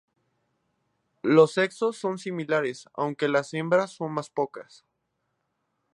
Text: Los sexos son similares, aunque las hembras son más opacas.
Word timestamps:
Los 1.21 1.51
sexos 1.53 1.95
son 1.95 2.17
similares, 2.17 2.89
aunque 2.95 3.27
las 3.27 3.53
hembras 3.53 3.91
son 3.91 4.13
más 4.13 4.31
opacas. 4.31 4.83